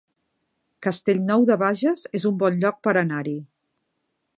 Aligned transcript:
Castellnou 0.85 1.45
de 1.51 1.59
Bages 1.65 2.07
es 2.21 2.27
un 2.31 2.43
bon 2.45 2.59
lloc 2.65 2.81
per 2.89 2.97
anar-hi 3.05 3.41